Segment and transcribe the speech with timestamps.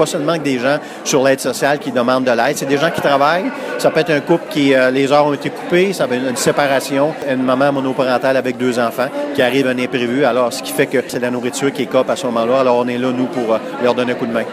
[0.00, 2.90] pas seulement que des gens sur l'aide sociale qui demandent de l'aide, c'est des gens
[2.90, 3.50] qui travaillent.
[3.76, 6.26] Ça peut être un couple qui, euh, les heures ont été coupées, ça peut être
[6.26, 10.24] une séparation, une maman monoparentale avec deux enfants qui arrive un imprévu.
[10.24, 12.60] Alors, ce qui fait que c'est la nourriture qui est cop à ce moment-là.
[12.60, 14.44] Alors, on est là, nous, pour euh, leur donner un coup de main.